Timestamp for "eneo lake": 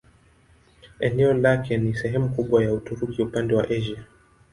0.99-1.77